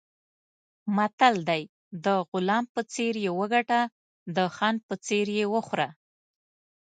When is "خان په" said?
4.55-4.93